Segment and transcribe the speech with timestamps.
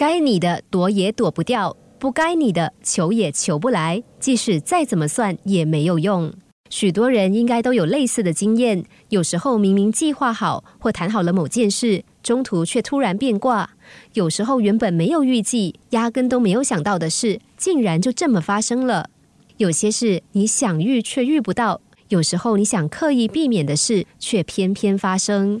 [0.00, 6.32] 该你的躲也躲不掉，不该你的求也求不来，即使再怎么算也没有用。
[6.70, 13.66] 许多人应该都有类似的经验，有时候明明计划好或谈好了某件事，中途却突然变卦；
[14.14, 19.10] 有时候原本没有预计、压根都没有想到的事，竟然就这么发生了。
[19.58, 25.60] 有些事你想遇却遇不到，有时候你想刻意避免的事，却偏偏发生。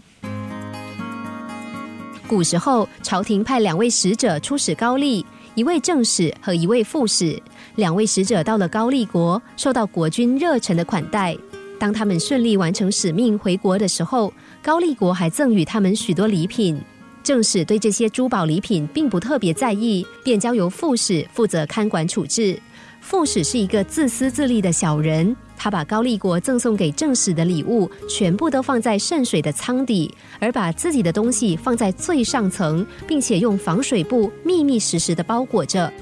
[2.30, 5.26] 古时候，朝廷派两位使者出使高丽，
[5.56, 7.42] 一位正使和一位副使。
[7.74, 11.36] 两位使者到了高丽国，受到国君热忱的款待。
[11.76, 16.80] 当他们顺利完成使命回国的时候，高丽国还赠予他们许多礼品。
[17.24, 22.56] 正使对这些珠宝礼品并不特别在意，便交由副使负责看管处置。
[23.00, 25.34] 副使是一个自私自利的小人。
[25.56, 35.92] 他把高丽国赠送给正史的礼物全部都放在渗水的舱底，而把自己的东西放在最上层，并且用防水布密密实实的包裹着。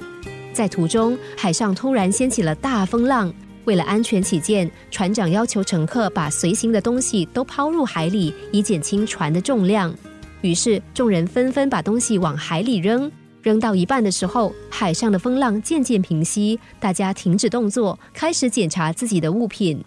[0.53, 3.33] 在途中，海上突然掀起了大风浪，
[3.65, 9.93] 为了安全起见，船长要求乘客把随行的东西都抛入海里，以减轻船的重量。
[10.39, 13.11] 于是，众人纷纷把东西往海里扔。
[13.41, 19.81] 扔到一半的时候，海上的风浪渐渐平息，大家停止动作，开始检查自己的物品。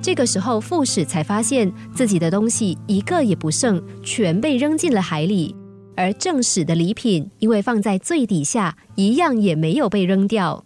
[0.00, 5.54] 这个时候，副使才发现自己的东西一个也不剩，全被扔进了海里。
[5.96, 10.64] 而正使的礼品因为放在最底下，一样也没有被扔掉。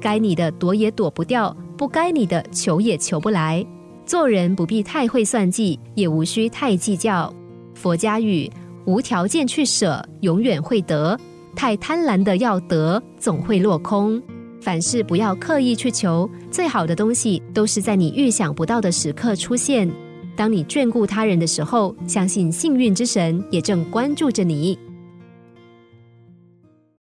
[0.00, 3.64] 该你的躲也躲不掉，不该你的求也求不来。
[4.06, 7.32] 做人不必太会算计，也无需太计较。
[7.74, 8.50] 佛家语。
[8.84, 11.16] 无条件去舍，永远会得；
[11.54, 14.20] 太贪婪的要得，总会落空。
[14.60, 19.90] 凡事不要刻意去求，最好的东西都是在你预想不到的时刻出现。
[20.36, 24.78] 当你眷顾他人的时候，相信幸运之神也正关注着你。